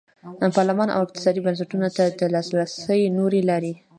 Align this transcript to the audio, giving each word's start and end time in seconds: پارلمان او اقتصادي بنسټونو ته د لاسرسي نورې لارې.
پارلمان 0.57 0.89
او 0.95 1.01
اقتصادي 1.05 1.39
بنسټونو 1.45 1.87
ته 1.95 2.03
د 2.19 2.21
لاسرسي 2.33 3.01
نورې 3.17 3.41
لارې. 3.49 3.73